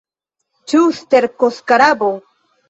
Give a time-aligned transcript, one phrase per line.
[0.73, 2.11] Ĉu sterkoskarabo?